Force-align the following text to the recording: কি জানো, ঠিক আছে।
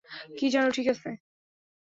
কি 0.37 0.47
জানো, 0.49 0.69
ঠিক 0.71 0.87
আছে। 0.87 1.09